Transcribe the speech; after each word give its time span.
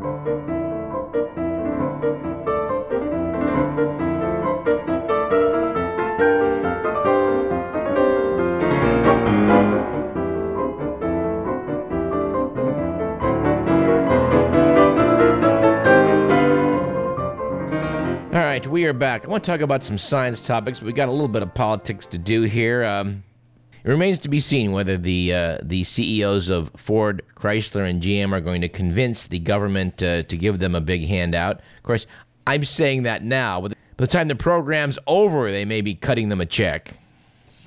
All 0.00 0.06
right, 18.34 18.64
we 18.68 18.84
are 18.84 18.92
back. 18.92 19.24
I 19.24 19.28
want 19.28 19.42
to 19.42 19.50
talk 19.50 19.62
about 19.62 19.82
some 19.82 19.98
science 19.98 20.46
topics, 20.46 20.78
but 20.78 20.86
we 20.86 20.92
got 20.92 21.08
a 21.08 21.12
little 21.12 21.26
bit 21.26 21.42
of 21.42 21.52
politics 21.54 22.06
to 22.06 22.18
do 22.18 22.42
here. 22.42 22.84
Um, 22.84 23.24
it 23.84 23.88
remains 23.88 24.18
to 24.20 24.28
be 24.28 24.40
seen 24.40 24.72
whether 24.72 24.96
the 24.96 25.32
uh, 25.32 25.58
the 25.62 25.84
CEOs 25.84 26.48
of 26.48 26.70
Ford, 26.76 27.22
Chrysler, 27.36 27.88
and 27.88 28.02
GM 28.02 28.32
are 28.32 28.40
going 28.40 28.60
to 28.60 28.68
convince 28.68 29.28
the 29.28 29.38
government 29.38 30.02
uh, 30.02 30.22
to 30.24 30.36
give 30.36 30.58
them 30.58 30.74
a 30.74 30.80
big 30.80 31.06
handout. 31.06 31.56
Of 31.76 31.82
course, 31.82 32.06
I'm 32.46 32.64
saying 32.64 33.04
that 33.04 33.22
now, 33.22 33.60
by 33.60 33.74
the 33.96 34.06
time 34.06 34.28
the 34.28 34.34
program's 34.34 34.98
over, 35.06 35.50
they 35.50 35.64
may 35.64 35.80
be 35.80 35.94
cutting 35.94 36.28
them 36.28 36.40
a 36.40 36.46
check. 36.46 36.94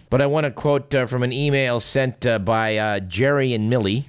But 0.10 0.22
I 0.22 0.26
want 0.26 0.46
to 0.46 0.52
quote 0.52 0.94
uh, 0.94 1.06
from 1.06 1.24
an 1.24 1.32
email 1.32 1.80
sent 1.80 2.26
uh, 2.26 2.40
by 2.40 2.78
uh, 2.78 3.00
Jerry 3.00 3.54
and 3.54 3.70
Millie, 3.70 4.08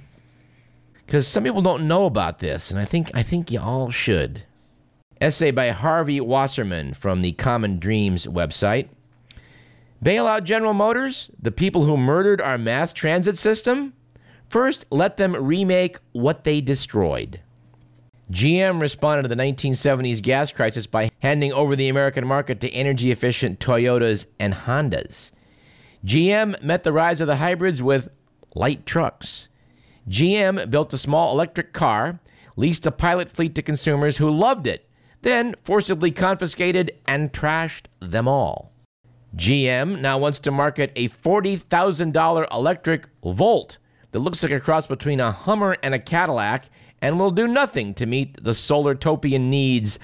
because 1.05 1.27
some 1.27 1.43
people 1.43 1.61
don't 1.61 1.87
know 1.87 2.05
about 2.05 2.39
this, 2.39 2.71
and 2.71 2.79
I 2.79 2.85
think 2.85 3.11
I 3.13 3.23
think 3.23 3.51
you 3.51 3.59
all 3.59 3.89
should. 3.89 4.43
Essay 5.21 5.51
by 5.51 5.69
Harvey 5.69 6.19
Wasserman 6.19 6.93
from 6.95 7.21
the 7.21 7.31
Common 7.31 7.79
Dreams 7.79 8.27
website. 8.27 8.89
Bailout 10.03 10.43
General 10.43 10.73
Motors, 10.73 11.29
the 11.41 11.51
people 11.51 11.85
who 11.85 11.95
murdered 11.95 12.41
our 12.41 12.57
mass 12.57 12.91
transit 12.91 13.37
system? 13.37 13.93
First, 14.49 14.85
let 14.89 15.15
them 15.15 15.33
remake 15.33 15.97
what 16.11 16.43
they 16.43 16.59
destroyed. 16.59 17.39
GM 18.29 18.81
responded 18.81 19.23
to 19.23 19.29
the 19.29 19.41
1970s 19.41 20.21
gas 20.21 20.51
crisis 20.51 20.87
by 20.87 21.09
handing 21.19 21.53
over 21.53 21.77
the 21.77 21.87
American 21.87 22.27
market 22.27 22.59
to 22.59 22.71
energy 22.71 23.11
efficient 23.11 23.61
Toyotas 23.61 24.25
and 24.39 24.53
Hondas. 24.53 25.31
GM 26.05 26.61
met 26.61 26.83
the 26.83 26.91
rise 26.91 27.21
of 27.21 27.27
the 27.27 27.37
hybrids 27.37 27.81
with 27.81 28.09
light 28.55 28.85
trucks. 28.85 29.47
GM 30.09 30.69
built 30.69 30.91
a 30.91 30.97
small 30.97 31.31
electric 31.31 31.71
car, 31.71 32.19
leased 32.57 32.85
a 32.85 32.91
pilot 32.91 33.29
fleet 33.29 33.55
to 33.55 33.61
consumers 33.61 34.17
who 34.17 34.29
loved 34.29 34.67
it, 34.67 34.89
then 35.21 35.55
forcibly 35.63 36.11
confiscated 36.11 36.91
and 37.07 37.31
trashed 37.31 37.85
them 38.01 38.27
all. 38.27 38.72
GM 39.35 39.99
now 39.99 40.19
wants 40.19 40.39
to 40.39 40.51
market 40.51 40.91
a 40.95 41.09
$40,000 41.09 42.47
electric 42.51 43.07
Volt 43.23 43.77
that 44.11 44.19
looks 44.19 44.43
like 44.43 44.51
a 44.51 44.59
cross 44.59 44.85
between 44.85 45.19
a 45.19 45.31
Hummer 45.31 45.75
and 45.81 45.95
a 45.95 45.99
Cadillac 45.99 46.69
and 47.01 47.19
will 47.19 47.31
do 47.31 47.47
nothing 47.47 47.95
to 47.95 48.05
meet 48.05 48.43
the 48.43 48.53
solar 48.53 48.93
topian 48.93 49.49
needs 49.49 49.97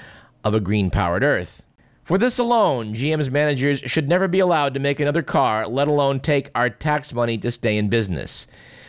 of 0.44 0.56
a 0.56 0.60
green 0.60 0.90
powered 0.90 1.24
Earth. 1.24 1.64
For 2.06 2.18
this 2.18 2.40
alone, 2.40 2.96
GM's 2.96 3.30
managers 3.30 3.80
should 3.82 4.10
never 4.10 4.28
be 4.28 4.40
allowed 4.40 4.74
to 4.74 4.80
make 4.80 5.00
another 5.00 5.22
car, 5.22 5.68
let 5.68 5.88
alone 5.88 6.20
take 6.20 6.50
our 6.56 6.72
tax 6.72 7.14
money 7.14 7.38
to 7.38 7.52
stay 7.52 7.78
in 7.78 7.88
business. 7.88 8.48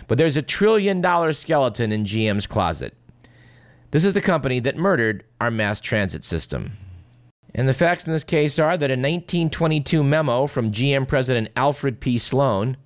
But 0.08 0.16
there's 0.16 0.38
a 0.38 0.42
trillion 0.42 1.02
dollar 1.02 1.34
skeleton 1.34 1.92
in 1.92 2.06
GM's 2.06 2.46
closet. 2.46 2.96
This 3.90 4.06
is 4.06 4.14
the 4.14 4.22
company 4.22 4.58
that 4.60 4.78
murdered 4.78 5.24
our 5.38 5.50
mass 5.50 5.82
transit 5.82 6.24
system. 6.24 6.78
And 7.54 7.68
the 7.68 7.74
facts 7.74 8.06
in 8.06 8.12
this 8.12 8.24
case 8.24 8.58
are 8.58 8.76
that 8.76 8.90
a 8.90 8.94
1922 8.94 10.04
memo 10.04 10.46
from 10.46 10.72
GM 10.72 11.08
President 11.08 11.48
Alfred 11.56 12.00
P. 12.00 12.18
Sloan, 12.18 12.76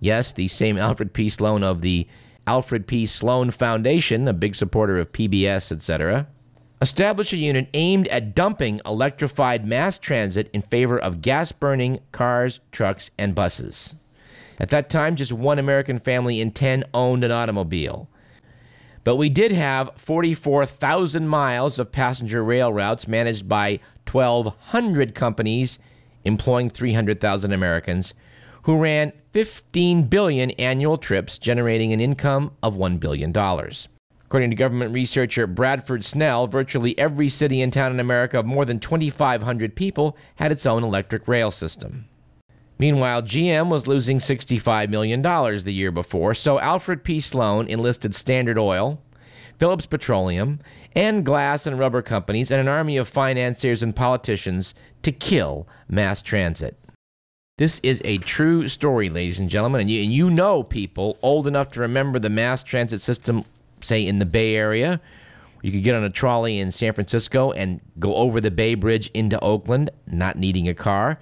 yes, 0.00 0.32
the 0.32 0.48
same 0.48 0.78
Alfred 0.78 1.12
P. 1.12 1.28
Sloan 1.28 1.62
of 1.62 1.82
the 1.82 2.06
Alfred 2.46 2.86
P. 2.86 3.06
Sloan 3.06 3.50
Foundation, 3.50 4.28
a 4.28 4.32
big 4.32 4.54
supporter 4.54 4.98
of 4.98 5.12
PBS, 5.12 5.72
etc., 5.72 6.28
established 6.80 7.32
a 7.32 7.36
unit 7.36 7.68
aimed 7.74 8.06
at 8.08 8.34
dumping 8.34 8.80
electrified 8.86 9.66
mass 9.66 9.98
transit 9.98 10.48
in 10.52 10.62
favor 10.62 10.98
of 10.98 11.22
gas 11.22 11.52
burning 11.52 11.98
cars, 12.12 12.60
trucks, 12.70 13.10
and 13.18 13.34
buses. 13.34 13.94
At 14.58 14.70
that 14.70 14.88
time, 14.88 15.16
just 15.16 15.32
one 15.32 15.58
American 15.58 15.98
family 15.98 16.40
in 16.40 16.52
10 16.52 16.84
owned 16.94 17.24
an 17.24 17.32
automobile. 17.32 18.08
But 19.04 19.16
we 19.16 19.28
did 19.28 19.52
have 19.52 19.90
44,000 19.96 21.28
miles 21.28 21.78
of 21.78 21.92
passenger 21.92 22.42
rail 22.42 22.72
routes 22.72 23.06
managed 23.06 23.48
by 23.48 23.80
1,200 24.10 25.14
companies 25.14 25.78
employing 26.24 26.70
300,000 26.70 27.52
Americans 27.52 28.14
who 28.62 28.78
ran 28.78 29.12
15 29.32 30.04
billion 30.04 30.50
annual 30.52 30.98
trips, 30.98 31.38
generating 31.38 31.92
an 31.92 32.00
income 32.00 32.52
of 32.62 32.74
$1 32.74 32.98
billion. 32.98 33.30
According 33.30 34.50
to 34.50 34.56
government 34.56 34.92
researcher 34.92 35.46
Bradford 35.46 36.04
Snell, 36.04 36.48
virtually 36.48 36.98
every 36.98 37.28
city 37.28 37.62
and 37.62 37.72
town 37.72 37.92
in 37.92 38.00
America 38.00 38.40
of 38.40 38.44
more 38.44 38.64
than 38.64 38.80
2,500 38.80 39.76
people 39.76 40.16
had 40.34 40.50
its 40.50 40.66
own 40.66 40.82
electric 40.82 41.28
rail 41.28 41.52
system. 41.52 42.06
Meanwhile, 42.78 43.22
GM 43.22 43.68
was 43.70 43.86
losing 43.86 44.18
$65 44.18 44.90
million 44.90 45.22
the 45.22 45.72
year 45.72 45.92
before, 45.92 46.34
so 46.34 46.58
Alfred 46.58 47.04
P. 47.04 47.20
Sloan 47.20 47.68
enlisted 47.68 48.14
Standard 48.16 48.58
Oil, 48.58 49.00
Phillips 49.58 49.86
Petroleum, 49.86 50.60
and 50.94 51.24
glass 51.24 51.66
and 51.66 51.78
rubber 51.78 52.02
companies 52.02 52.50
and 52.50 52.60
an 52.60 52.68
army 52.68 52.96
of 52.96 53.08
financiers 53.08 53.82
and 53.82 53.94
politicians 53.94 54.74
to 55.02 55.12
kill 55.12 55.66
mass 55.88 56.22
transit. 56.22 56.78
This 57.58 57.80
is 57.82 58.02
a 58.04 58.18
true 58.18 58.68
story, 58.68 59.08
ladies 59.08 59.38
and 59.38 59.48
gentlemen, 59.48 59.80
and 59.80 59.90
you, 59.90 60.02
and 60.02 60.12
you 60.12 60.28
know 60.28 60.62
people 60.62 61.18
old 61.22 61.46
enough 61.46 61.70
to 61.72 61.80
remember 61.80 62.18
the 62.18 62.28
mass 62.28 62.62
transit 62.62 63.00
system, 63.00 63.44
say 63.80 64.06
in 64.06 64.18
the 64.18 64.26
Bay 64.26 64.56
Area. 64.56 65.00
You 65.62 65.72
could 65.72 65.82
get 65.82 65.94
on 65.94 66.04
a 66.04 66.10
trolley 66.10 66.58
in 66.58 66.70
San 66.70 66.92
Francisco 66.92 67.52
and 67.52 67.80
go 67.98 68.14
over 68.14 68.42
the 68.42 68.50
Bay 68.50 68.74
Bridge 68.74 69.10
into 69.14 69.40
Oakland, 69.40 69.88
not 70.06 70.36
needing 70.36 70.68
a 70.68 70.74
car. 70.74 71.18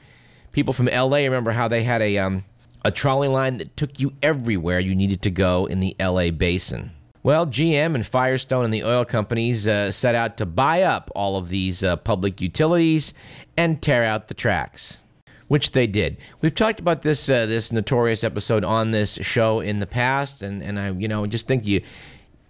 People 0.51 0.75
from 0.75 0.87
LA 0.87 1.19
remember 1.19 1.53
how 1.53 1.69
they 1.69 1.84
had 1.84 2.03
a 2.03 2.19
um, 2.19 2.45
a 2.84 2.91
trolley 2.91 3.28
line 3.28 3.59
that 3.59 3.77
took 3.77 3.99
you 3.99 4.12
everywhere 4.22 4.81
you 4.81 4.95
needed 4.95 5.22
to 5.22 5.31
go 5.31 5.66
in 5.66 5.81
the 5.81 5.95
LA 6.01 6.31
basin. 6.31 6.91
Well, 7.24 7.46
GM 7.46 7.94
and 7.94 8.06
Firestone 8.06 8.66
and 8.66 8.74
the 8.74 8.84
oil 8.84 9.06
companies 9.06 9.66
uh, 9.66 9.90
set 9.92 10.14
out 10.14 10.36
to 10.36 10.44
buy 10.44 10.82
up 10.82 11.10
all 11.14 11.38
of 11.38 11.48
these 11.48 11.82
uh, 11.82 11.96
public 11.96 12.42
utilities 12.42 13.14
and 13.56 13.80
tear 13.80 14.04
out 14.04 14.28
the 14.28 14.34
tracks, 14.34 15.02
which 15.48 15.72
they 15.72 15.86
did. 15.86 16.18
We've 16.42 16.54
talked 16.54 16.80
about 16.80 17.00
this 17.00 17.30
uh, 17.30 17.46
this 17.46 17.72
notorious 17.72 18.24
episode 18.24 18.62
on 18.62 18.90
this 18.90 19.14
show 19.22 19.60
in 19.60 19.80
the 19.80 19.86
past, 19.86 20.42
and, 20.42 20.62
and 20.62 20.78
I 20.78 20.90
you 20.90 21.08
know 21.08 21.26
just 21.26 21.46
think 21.46 21.64
you 21.64 21.80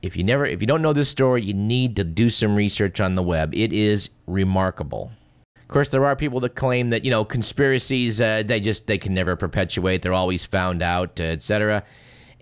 if 0.02 0.16
you 0.16 0.24
never 0.24 0.44
if 0.44 0.60
you 0.60 0.66
don't 0.66 0.82
know 0.82 0.92
this 0.92 1.08
story, 1.08 1.42
you 1.42 1.54
need 1.54 1.94
to 1.94 2.02
do 2.02 2.28
some 2.28 2.56
research 2.56 2.98
on 2.98 3.14
the 3.14 3.22
web. 3.22 3.54
It 3.54 3.72
is 3.72 4.10
remarkable. 4.26 5.12
Of 5.56 5.68
course, 5.68 5.90
there 5.90 6.04
are 6.04 6.16
people 6.16 6.40
that 6.40 6.56
claim 6.56 6.90
that 6.90 7.04
you 7.04 7.12
know 7.12 7.24
conspiracies 7.24 8.20
uh, 8.20 8.42
they 8.44 8.58
just 8.58 8.88
they 8.88 8.98
can 8.98 9.14
never 9.14 9.36
perpetuate; 9.36 10.02
they're 10.02 10.12
always 10.12 10.44
found 10.44 10.82
out, 10.82 11.20
uh, 11.20 11.22
etc. 11.22 11.84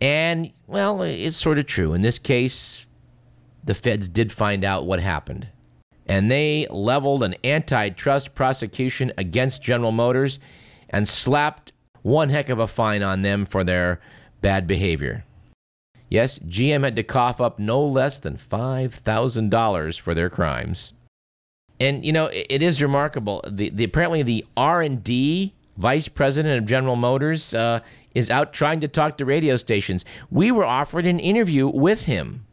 And 0.02 0.50
well, 0.66 1.00
it's 1.02 1.36
sort 1.36 1.60
of 1.60 1.66
true. 1.66 1.94
In 1.94 2.02
this 2.02 2.18
case, 2.18 2.88
the 3.62 3.72
feds 3.72 4.08
did 4.08 4.32
find 4.32 4.64
out 4.64 4.84
what 4.84 4.98
happened, 4.98 5.46
and 6.06 6.28
they 6.28 6.66
leveled 6.70 7.22
an 7.22 7.36
antitrust 7.44 8.34
prosecution 8.34 9.12
against 9.16 9.62
General 9.62 9.92
Motors 9.92 10.40
and 10.90 11.08
slapped 11.08 11.70
one 12.02 12.30
heck 12.30 12.48
of 12.48 12.58
a 12.58 12.66
fine 12.66 13.04
on 13.04 13.22
them 13.22 13.46
for 13.46 13.62
their 13.62 14.00
bad 14.40 14.66
behavior. 14.66 15.24
Yes, 16.08 16.36
GM 16.40 16.82
had 16.82 16.96
to 16.96 17.04
cough 17.04 17.40
up 17.40 17.60
no 17.60 17.80
less 17.80 18.18
than 18.18 18.36
$5,000 18.36 20.00
for 20.00 20.14
their 20.14 20.28
crimes. 20.28 20.94
And 21.78 22.04
you 22.04 22.12
know, 22.12 22.26
it, 22.26 22.46
it 22.50 22.62
is 22.62 22.82
remarkable. 22.82 23.44
The, 23.48 23.70
the 23.70 23.84
apparently 23.84 24.24
the 24.24 24.44
R&D 24.56 25.54
vice 25.76 26.08
president 26.08 26.58
of 26.58 26.66
General 26.66 26.96
Motors 26.96 27.54
uh, 27.54 27.80
is 28.14 28.30
out 28.30 28.52
trying 28.52 28.80
to 28.80 28.88
talk 28.88 29.18
to 29.18 29.24
radio 29.24 29.56
stations. 29.56 30.04
We 30.30 30.50
were 30.50 30.64
offered 30.64 31.06
an 31.06 31.18
interview 31.18 31.68
with 31.68 32.02
him 32.02 32.46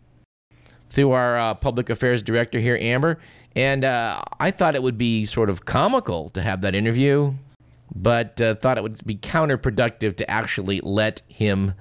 through 0.89 1.11
our 1.11 1.37
uh, 1.37 1.53
public 1.53 1.89
affairs 1.89 2.23
director 2.23 2.59
here, 2.59 2.77
Amber, 2.79 3.19
and 3.55 3.83
uh, 3.83 4.21
I 4.39 4.51
thought 4.51 4.75
it 4.75 4.83
would 4.83 4.97
be 4.97 5.25
sort 5.25 5.49
of 5.49 5.65
comical 5.65 6.29
to 6.31 6.41
have 6.41 6.61
that 6.61 6.75
interview, 6.75 7.33
but 7.95 8.39
uh, 8.41 8.55
thought 8.55 8.77
it 8.77 8.83
would 8.83 9.05
be 9.05 9.15
counterproductive 9.15 10.15
to 10.17 10.29
actually 10.29 10.81
let 10.81 11.21
him 11.27 11.73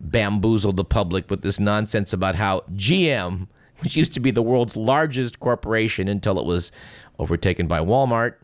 bamboozle 0.00 0.72
the 0.72 0.84
public 0.84 1.30
with 1.30 1.42
this 1.42 1.58
nonsense 1.58 2.12
about 2.12 2.34
how 2.34 2.60
GM, 2.74 3.48
which 3.80 3.96
used 3.96 4.12
to 4.14 4.20
be 4.20 4.30
the 4.30 4.42
world's 4.42 4.76
largest 4.76 5.40
corporation 5.40 6.08
until 6.08 6.38
it 6.38 6.46
was 6.46 6.72
overtaken 7.18 7.66
by 7.66 7.80
Walmart, 7.80 8.34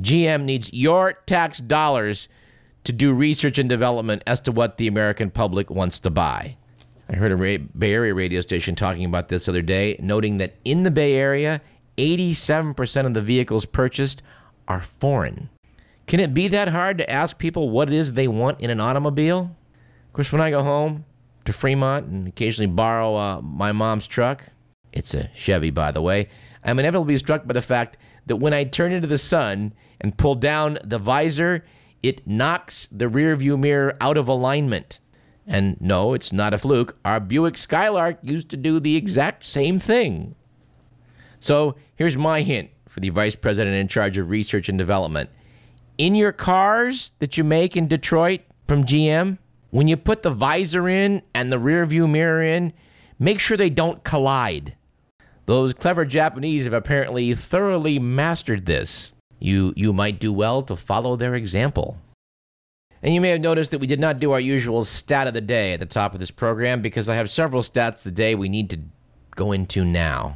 GM 0.00 0.44
needs 0.44 0.72
your 0.72 1.12
tax 1.26 1.58
dollars 1.58 2.28
to 2.84 2.92
do 2.92 3.12
research 3.12 3.58
and 3.58 3.68
development 3.68 4.22
as 4.26 4.40
to 4.42 4.52
what 4.52 4.76
the 4.76 4.86
American 4.86 5.30
public 5.30 5.70
wants 5.70 6.00
to 6.00 6.10
buy. 6.10 6.56
I 7.08 7.16
heard 7.16 7.32
a 7.32 7.58
Bay 7.58 7.92
Area 7.92 8.14
radio 8.14 8.40
station 8.40 8.74
talking 8.74 9.04
about 9.04 9.28
this 9.28 9.46
the 9.46 9.52
other 9.52 9.62
day, 9.62 9.96
noting 10.00 10.38
that 10.38 10.54
in 10.64 10.82
the 10.82 10.90
Bay 10.90 11.14
Area, 11.14 11.60
87% 11.98 13.06
of 13.06 13.14
the 13.14 13.20
vehicles 13.20 13.66
purchased 13.66 14.22
are 14.68 14.80
foreign. 14.80 15.50
Can 16.06 16.20
it 16.20 16.34
be 16.34 16.48
that 16.48 16.68
hard 16.68 16.98
to 16.98 17.10
ask 17.10 17.38
people 17.38 17.70
what 17.70 17.88
it 17.88 17.94
is 17.94 18.12
they 18.12 18.28
want 18.28 18.60
in 18.60 18.70
an 18.70 18.80
automobile? 18.80 19.54
Of 20.06 20.12
course, 20.12 20.32
when 20.32 20.40
I 20.40 20.50
go 20.50 20.62
home 20.62 21.04
to 21.44 21.52
Fremont 21.52 22.06
and 22.06 22.28
occasionally 22.28 22.70
borrow 22.70 23.16
uh, 23.16 23.40
my 23.42 23.72
mom's 23.72 24.06
truck, 24.06 24.44
It's 24.92 25.14
a 25.14 25.30
Chevy, 25.34 25.70
by 25.70 25.92
the 25.92 26.02
way. 26.02 26.28
I'm 26.62 26.78
inevitably 26.78 27.16
struck 27.18 27.46
by 27.46 27.52
the 27.52 27.62
fact 27.62 27.98
that 28.26 28.36
when 28.36 28.54
I 28.54 28.64
turn 28.64 28.92
into 28.92 29.08
the 29.08 29.18
sun 29.18 29.74
and 30.00 30.16
pull 30.16 30.34
down 30.34 30.78
the 30.84 30.98
visor, 30.98 31.64
it 32.04 32.26
knocks 32.26 32.86
the 32.92 33.06
rearview 33.06 33.58
mirror 33.58 33.96
out 33.98 34.18
of 34.18 34.28
alignment. 34.28 35.00
And 35.46 35.80
no, 35.80 36.12
it's 36.12 36.34
not 36.34 36.52
a 36.52 36.58
fluke. 36.58 36.98
Our 37.02 37.18
Buick 37.18 37.56
Skylark 37.56 38.18
used 38.22 38.50
to 38.50 38.58
do 38.58 38.78
the 38.78 38.94
exact 38.94 39.42
same 39.42 39.78
thing. 39.78 40.34
So 41.40 41.76
here's 41.96 42.16
my 42.16 42.42
hint 42.42 42.70
for 42.90 43.00
the 43.00 43.08
vice 43.08 43.34
president 43.34 43.76
in 43.76 43.88
charge 43.88 44.18
of 44.18 44.28
research 44.28 44.68
and 44.68 44.76
development. 44.76 45.30
In 45.96 46.14
your 46.14 46.32
cars 46.32 47.14
that 47.20 47.38
you 47.38 47.44
make 47.44 47.74
in 47.74 47.88
Detroit 47.88 48.42
from 48.68 48.84
GM, 48.84 49.38
when 49.70 49.88
you 49.88 49.96
put 49.96 50.22
the 50.22 50.30
visor 50.30 50.86
in 50.86 51.22
and 51.34 51.50
the 51.50 51.58
rear 51.58 51.86
view 51.86 52.06
mirror 52.06 52.42
in, 52.42 52.74
make 53.18 53.40
sure 53.40 53.56
they 53.56 53.70
don't 53.70 54.04
collide. 54.04 54.76
Those 55.46 55.72
clever 55.72 56.04
Japanese 56.04 56.64
have 56.64 56.74
apparently 56.74 57.34
thoroughly 57.34 57.98
mastered 57.98 58.66
this. 58.66 59.13
You, 59.44 59.74
you 59.76 59.92
might 59.92 60.20
do 60.20 60.32
well 60.32 60.62
to 60.62 60.74
follow 60.74 61.16
their 61.16 61.34
example. 61.34 61.98
And 63.02 63.12
you 63.12 63.20
may 63.20 63.28
have 63.28 63.42
noticed 63.42 63.72
that 63.72 63.78
we 63.78 63.86
did 63.86 64.00
not 64.00 64.18
do 64.18 64.32
our 64.32 64.40
usual 64.40 64.86
stat 64.86 65.26
of 65.26 65.34
the 65.34 65.42
day 65.42 65.74
at 65.74 65.80
the 65.80 65.86
top 65.86 66.14
of 66.14 66.20
this 66.20 66.30
program 66.30 66.80
because 66.80 67.10
I 67.10 67.16
have 67.16 67.30
several 67.30 67.60
stats 67.60 68.02
today 68.02 68.34
we 68.34 68.48
need 68.48 68.70
to 68.70 68.78
go 69.36 69.52
into 69.52 69.84
now. 69.84 70.34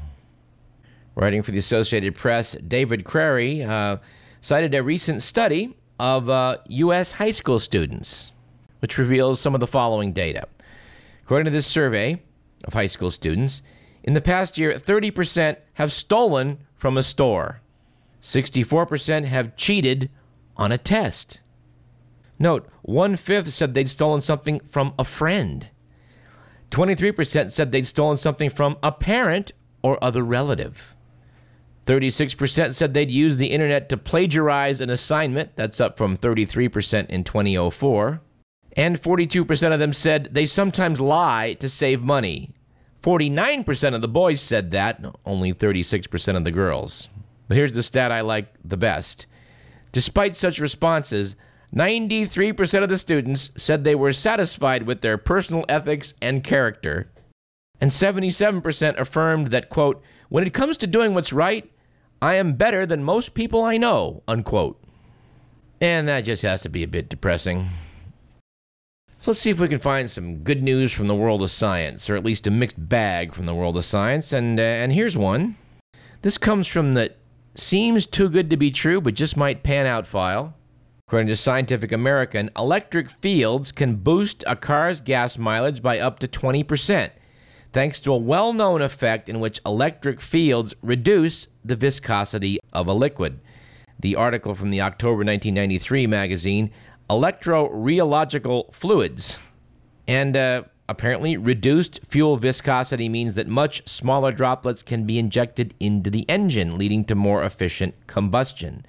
Writing 1.15 1.43
for 1.43 1.53
the 1.53 1.59
Associated 1.59 2.17
Press, 2.17 2.53
David 2.53 3.07
Crary 3.07 3.63
uh, 3.63 3.97
cited 4.43 4.75
a 4.75 4.83
recent 4.83 5.23
study 5.23 5.75
of 5.99 6.29
uh, 6.29 6.59
U.S. 6.67 7.13
high 7.13 7.31
school 7.31 7.59
students, 7.59 8.35
which 8.81 8.99
reveals 8.99 9.41
some 9.41 9.55
of 9.55 9.61
the 9.61 9.67
following 9.67 10.13
data. 10.13 10.47
According 11.25 11.47
to 11.47 11.51
this 11.51 11.67
survey 11.67 12.21
of 12.65 12.75
high 12.75 12.87
school 12.87 13.11
students, 13.11 13.63
in 14.03 14.13
the 14.13 14.21
past 14.21 14.59
year, 14.59 14.75
30% 14.75 15.57
have 15.73 15.95
stolen 15.95 16.59
from 16.77 16.99
a 16.99 17.03
store, 17.03 17.63
64% 18.29 19.25
have 19.25 19.57
cheated 19.57 20.11
on 20.55 20.71
a 20.71 20.77
test. 20.77 21.41
Note, 22.39 22.69
one 22.83 23.17
fifth 23.17 23.55
said 23.55 23.73
they'd 23.73 23.89
stolen 23.89 24.21
something 24.21 24.61
from 24.69 24.93
a 24.99 25.05
friend. 25.05 25.69
23% 26.71 27.51
said 27.51 27.73
they'd 27.73 27.87
stolen 27.87 28.19
something 28.19 28.51
from 28.51 28.77
a 28.83 28.93
parent 28.93 29.53
or 29.83 30.03
other 30.05 30.23
relative. 30.23 30.95
36% 31.87 32.75
said 32.75 32.93
they'd 32.93 33.11
used 33.11 33.39
the 33.39 33.47
internet 33.47 33.89
to 33.89 33.97
plagiarize 33.97 34.83
an 34.83 34.91
assignment. 34.91 35.57
That's 35.57 35.81
up 35.81 35.97
from 35.97 36.19
33% 36.19 37.07
in 37.09 37.25
2004. 37.25 38.21
And 38.77 39.01
42% 39.01 39.73
of 39.73 39.79
them 39.79 39.95
said 39.95 40.29
they 40.33 40.45
sometimes 40.45 41.01
lie 41.01 41.55
to 41.55 41.69
save 41.71 42.03
money. 42.03 42.53
49% 43.03 43.95
of 43.95 44.03
the 44.03 44.09
boys 44.09 44.43
said 44.43 44.73
that, 44.73 45.03
only 45.25 45.55
36% 45.55 46.37
of 46.37 46.45
the 46.45 46.51
girls. 46.51 47.09
But 47.49 47.57
here's 47.57 47.73
the 47.73 47.83
stat 47.83 48.13
I 48.13 48.21
like 48.21 48.55
the 48.65 48.77
best. 48.77 49.27
Despite 49.91 50.37
such 50.37 50.61
responses, 50.61 51.35
93% 51.75 52.83
of 52.83 52.89
the 52.89 52.99
students 52.99 53.51
said 53.57 53.85
they 53.85 53.95
were 53.95 54.13
satisfied 54.13 54.85
with 54.85 55.01
their 55.01 55.19
personal 55.19 55.65
ethics 55.69 56.15
and 56.23 56.45
character. 56.45 57.11
And 57.81 57.91
77% 57.91 58.99
affirmed 58.99 59.49
that, 59.49 59.69
quote, 59.69 60.03
when 60.29 60.47
it 60.47 60.55
comes 60.55 60.77
to 60.79 60.87
doing 60.87 61.15
what's 61.15 61.33
right, 61.33 61.71
I 62.21 62.35
am 62.35 62.55
better 62.55 62.85
than 62.85 63.03
most 63.03 63.35
people 63.35 63.63
I 63.63 63.77
know, 63.77 64.23
unquote. 64.29 64.83
And 65.81 66.09
that 66.09 66.25
just 66.25 66.43
has 66.43 66.63
to 66.63 66.69
be 66.69 66.83
a 66.83 66.89
bit 66.89 67.09
depressing. 67.09 67.71
So 69.21 69.31
let's 69.31 69.41
see 69.41 69.51
if 69.51 69.61
we 69.61 69.69
can 69.69 69.79
find 69.79 70.11
some 70.11 70.39
good 70.39 70.63
news 70.63 70.93
from 70.93 71.07
the 71.07 71.15
world 71.15 71.43
of 71.43 71.51
science, 71.51 72.09
or 72.11 72.17
at 72.17 72.25
least 72.25 72.47
a 72.47 72.51
mixed 72.51 72.89
bag 72.89 73.35
from 73.35 73.47
the 73.47 73.55
world 73.55 73.77
of 73.77 73.85
science. 73.85 74.33
And, 74.33 74.59
uh, 74.59 74.63
and 74.63 74.93
here's 74.93 75.17
one. 75.17 75.57
This 76.23 76.39
comes 76.39 76.67
from 76.67 76.95
the 76.95 77.13
seems 77.59 78.07
too 78.07 78.29
good 78.29 78.51
to 78.51 78.57
be 78.57 78.71
true, 78.71 79.01
but 79.01 79.15
just 79.15 79.37
might 79.37 79.63
pan 79.63 79.87
out 79.87 80.07
file. 80.07 80.55
According 81.07 81.29
to 81.29 81.37
Scientific 81.37 81.93
American, 81.93 82.51
electric 82.57 83.11
fields 83.11 83.73
can 83.73 83.97
boost 83.97 84.45
a 84.47 84.55
car's 84.55 85.01
gas 85.01 85.39
mileage 85.39 85.83
by 85.83 85.99
up 85.99 86.19
to 86.19 86.29
20%, 86.29 87.11
thanks 87.73 88.01
to 88.01 88.13
a 88.13 88.19
well 88.19 88.53
known 88.53 88.83
effect 88.83 89.29
in 89.29 89.41
which 89.41 89.61
electric 89.65 90.21
fields 90.21 90.75
reduce 90.83 91.49
the 91.65 91.77
viscosity 91.77 92.59
of 92.73 92.89
a 92.89 92.93
liquid. 92.93 93.41
The 94.01 94.17
article 94.17 94.55
from 94.55 94.71
the 94.71 94.83
October 94.83 95.25
1993 95.25 96.07
magazine, 96.07 96.71
Electrorheological 97.11 98.73
Fluids. 98.73 99.39
And 100.07 100.37
uh, 100.37 100.65
apparently, 100.89 101.37
reduced 101.37 102.01
fuel 102.07 102.37
viscosity 102.37 103.09
means 103.09 103.35
that 103.35 103.47
much 103.47 103.87
smaller 103.89 104.33
droplets 104.33 104.83
can 104.83 105.05
be 105.05 105.19
injected 105.19 105.75
into 105.79 106.11
the 106.11 106.29
engine, 106.29 106.77
leading 106.77 107.05
to 107.05 107.15
more 107.15 107.45
efficient 107.45 107.95
combustion. 108.07 108.85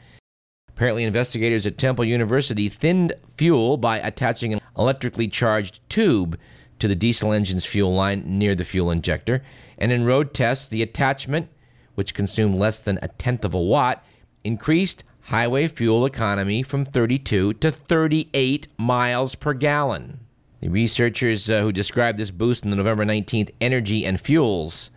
Apparently, 0.69 1.03
investigators 1.03 1.65
at 1.65 1.77
Temple 1.77 2.05
University 2.05 2.69
thinned 2.69 3.13
fuel 3.35 3.75
by 3.75 3.99
attaching 3.99 4.53
an 4.53 4.61
electrically 4.77 5.27
charged 5.27 5.81
tube 5.89 6.39
to 6.79 6.87
the 6.87 6.95
diesel 6.95 7.33
engine's 7.33 7.65
fuel 7.65 7.93
line 7.93 8.23
near 8.25 8.55
the 8.55 8.63
fuel 8.63 8.89
injector. 8.89 9.43
And 9.77 9.91
in 9.91 10.05
road 10.05 10.33
tests, 10.33 10.67
the 10.67 10.81
attachment, 10.81 11.49
which 11.95 12.13
consumed 12.13 12.55
less 12.55 12.79
than 12.79 12.97
a 13.01 13.09
tenth 13.09 13.43
of 13.43 13.53
a 13.53 13.59
watt, 13.59 14.05
increased 14.45 15.03
highway 15.23 15.67
fuel 15.67 16.05
economy 16.05 16.63
from 16.63 16.85
32 16.85 17.53
to 17.55 17.71
38 17.71 18.67
miles 18.77 19.35
per 19.35 19.53
gallon. 19.53 20.21
The 20.61 20.69
researchers 20.69 21.50
uh, 21.50 21.61
who 21.61 21.71
described 21.71 22.17
this 22.17 22.31
boost 22.31 22.63
in 22.63 22.69
the 22.69 22.75
November 22.75 23.06
19th 23.06 23.51
Energy 23.61 24.06
and 24.06 24.19
Fuels 24.19 24.89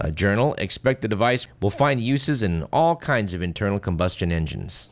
uh, 0.00 0.10
journal 0.10 0.54
expect 0.58 1.00
the 1.00 1.08
device 1.08 1.46
will 1.60 1.70
find 1.70 2.00
uses 2.00 2.42
in 2.42 2.64
all 2.72 2.96
kinds 2.96 3.32
of 3.32 3.42
internal 3.42 3.78
combustion 3.78 4.32
engines. 4.32 4.90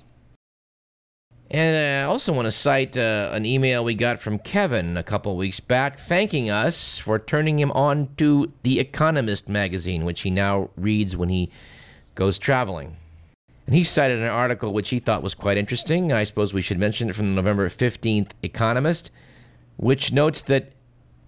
And 1.51 1.77
I 1.77 2.09
also 2.09 2.33
want 2.33 2.47
to 2.47 2.51
cite 2.51 2.97
uh, 2.97 3.31
an 3.33 3.45
email 3.45 3.85
we 3.85 3.95
got 3.95 4.19
from 4.19 4.39
Kevin 4.39 4.97
a 4.97 5.03
couple 5.03 5.37
weeks 5.37 5.61
back 5.61 5.99
thanking 5.99 6.49
us 6.49 6.99
for 6.99 7.19
turning 7.19 7.59
him 7.59 7.71
on 7.73 8.09
to 8.17 8.53
The 8.63 8.81
Economist 8.81 9.49
magazine, 9.49 10.05
which 10.05 10.23
he 10.23 10.31
now 10.31 10.71
reads 10.77 11.17
when 11.17 11.29
he 11.29 11.51
goes 12.15 12.39
traveling. 12.39 12.97
And 13.67 13.75
he 13.75 13.85
cited 13.85 14.19
an 14.19 14.29
article 14.29 14.73
which 14.73 14.91
he 14.91 14.99
thought 14.99 15.23
was 15.23 15.35
quite 15.35 15.57
interesting. 15.57 16.13
I 16.13 16.25
suppose 16.25 16.53
we 16.53 16.63
should 16.63 16.79
mention 16.79 17.09
it 17.09 17.17
from 17.17 17.27
the 17.27 17.43
November 17.43 17.69
15th 17.69 18.31
Economist, 18.43 19.11
which 19.77 20.13
notes 20.13 20.43
that 20.43 20.73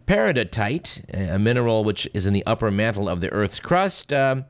peridotite, 0.06 1.02
a 1.12 1.38
mineral 1.38 1.84
which 1.84 2.08
is 2.14 2.26
in 2.26 2.32
the 2.32 2.46
upper 2.46 2.70
mantle 2.70 3.08
of 3.08 3.20
the 3.20 3.32
Earth's 3.32 3.60
crust, 3.60 4.12
uh, 4.12 4.42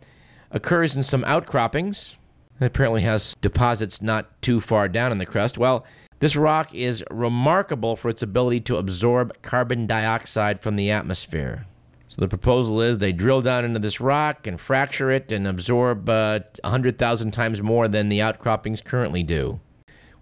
occurs 0.51 0.97
in 0.97 1.03
some 1.03 1.25
outcroppings 1.25 2.19
it 2.61 2.65
apparently 2.65 3.03
has 3.03 3.37
deposits 3.41 4.01
not 4.01 4.41
too 4.41 4.61
far 4.61 4.89
down 4.89 5.13
in 5.13 5.19
the 5.19 5.27
crust. 5.27 5.59
Well, 5.59 5.85
this 6.21 6.37
rock 6.37 6.75
is 6.75 7.05
remarkable 7.11 7.97
for 7.97 8.09
its 8.09 8.23
ability 8.23 8.61
to 8.63 8.77
absorb 8.77 9.43
carbon 9.43 9.87
dioxide 9.87 10.61
from 10.61 10.77
the 10.77 10.91
atmosphere. 10.91 11.67
So 12.09 12.23
the 12.23 12.29
proposal 12.29 12.81
is 12.81 12.99
they 12.99 13.13
drill 13.13 13.43
down 13.43 13.67
into 13.67 13.79
this 13.79 14.01
rock 14.01 14.47
and 14.47 14.59
fracture 14.59 15.11
it 15.11 15.31
and 15.31 15.47
absorb 15.47 16.09
uh, 16.09 16.41
100,000 16.63 17.31
times 17.31 17.61
more 17.61 17.89
than 17.89 18.09
the 18.09 18.23
outcroppings 18.23 18.81
currently 18.81 19.23
do. 19.23 19.61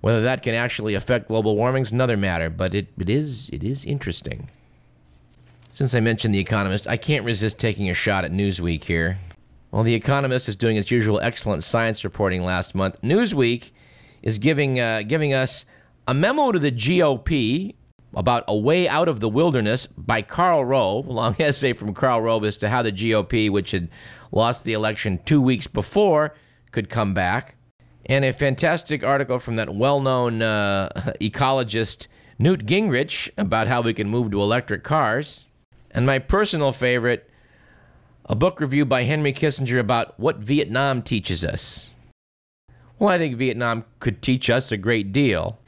Whether 0.04 0.20
that 0.20 0.42
can 0.42 0.54
actually 0.54 0.96
affect 0.96 1.28
global 1.28 1.56
warming 1.56 1.80
is 1.80 1.90
another 1.90 2.18
matter, 2.18 2.50
but 2.50 2.75
it, 2.75 2.88
it 2.99 3.08
is 3.08 3.49
it 3.54 3.64
is 3.64 3.87
interesting. 3.87 4.50
Since 5.73 5.94
I 5.94 6.00
mentioned 6.00 6.34
The 6.34 6.40
Economist, 6.40 6.87
I 6.87 6.99
can't 6.99 7.25
resist 7.25 7.58
taking 7.58 7.88
a 7.88 7.94
shot 7.94 8.23
at 8.23 8.30
Newsweek 8.30 8.84
here. 8.84 9.16
While 9.70 9.82
The 9.82 9.94
Economist 9.94 10.46
is 10.46 10.56
doing 10.56 10.76
its 10.76 10.90
usual 10.90 11.20
excellent 11.23 11.64
science 11.64 12.04
reporting 12.04 12.42
last 12.42 12.75
month, 12.75 13.00
Newsweek 13.00 13.70
is 14.23 14.38
giving, 14.38 14.78
uh, 14.78 15.04
giving 15.08 15.32
us 15.32 15.64
a 16.06 16.12
memo 16.12 16.52
to 16.52 16.58
the 16.58 16.70
GOP 16.70 17.75
about 18.12 18.44
A 18.46 18.54
Way 18.54 18.87
Out 18.87 19.08
of 19.08 19.20
the 19.20 19.28
Wilderness 19.30 19.87
by 19.87 20.20
Karl 20.20 20.66
Rove, 20.66 21.06
a 21.06 21.12
long 21.12 21.34
essay 21.40 21.73
from 21.73 21.94
Karl 21.94 22.20
Rove 22.20 22.44
as 22.44 22.58
to 22.58 22.68
how 22.68 22.82
the 22.82 22.92
GOP, 22.92 23.50
which 23.50 23.70
had 23.70 23.88
lost 24.32 24.64
the 24.64 24.75
election 24.75 25.18
two 25.25 25.40
weeks 25.40 25.66
before, 25.66 26.34
could 26.73 26.90
come 26.90 27.14
back. 27.14 27.56
And 28.06 28.25
a 28.25 28.32
fantastic 28.32 29.02
article 29.02 29.38
from 29.38 29.56
that 29.56 29.75
well 29.75 30.00
known 30.00 30.42
uh, 30.42 30.90
ecologist 31.20 32.06
Newt 32.38 32.66
Gingrich 32.66 33.30
about 33.38 33.68
how 33.68 33.80
we 33.80 33.94
can 33.94 34.08
move 34.08 34.30
to 34.32 34.42
electric 34.42 34.82
cars. 34.82 35.46
And 35.90 36.04
my 36.04 36.18
personal 36.18 36.73
favorite, 36.73 37.30
a 38.26 38.34
book 38.34 38.61
review 38.61 38.84
by 38.84 39.04
Henry 39.04 39.32
Kissinger 39.32 39.78
about 39.78 40.18
what 40.18 40.38
Vietnam 40.38 41.02
teaches 41.02 41.44
us. 41.44 41.94
Well, 42.99 43.11
I 43.11 43.18
think 43.18 43.37
Vietnam 43.37 43.84
could 44.00 44.20
teach 44.20 44.50
us 44.50 44.73
a 44.73 44.76
great 44.76 45.12
deal. 45.12 45.58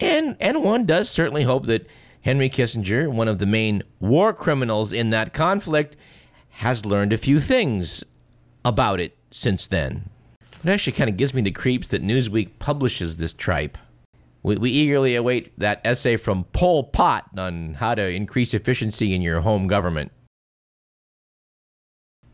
And, 0.00 0.36
and 0.40 0.64
one 0.64 0.86
does 0.86 1.08
certainly 1.08 1.44
hope 1.44 1.66
that 1.66 1.86
Henry 2.22 2.48
Kissinger, 2.48 3.10
one 3.10 3.28
of 3.28 3.38
the 3.38 3.46
main 3.46 3.82
war 4.00 4.32
criminals 4.32 4.92
in 4.92 5.10
that 5.10 5.32
conflict, 5.32 5.96
has 6.50 6.86
learned 6.86 7.12
a 7.12 7.18
few 7.18 7.38
things 7.38 8.02
about 8.64 8.98
it 9.00 9.16
since 9.30 9.66
then. 9.66 10.08
It 10.64 10.70
actually 10.70 10.94
kind 10.94 11.10
of 11.10 11.18
gives 11.18 11.34
me 11.34 11.42
the 11.42 11.50
creeps 11.50 11.88
that 11.88 12.02
Newsweek 12.02 12.58
publishes 12.58 13.16
this 13.16 13.34
tripe. 13.34 13.76
We, 14.42 14.56
we 14.56 14.70
eagerly 14.70 15.14
await 15.14 15.58
that 15.58 15.82
essay 15.84 16.16
from 16.16 16.44
Pol 16.44 16.84
Pot 16.84 17.28
on 17.36 17.74
how 17.74 17.94
to 17.94 18.08
increase 18.08 18.54
efficiency 18.54 19.14
in 19.14 19.20
your 19.20 19.42
home 19.42 19.66
government. 19.66 20.10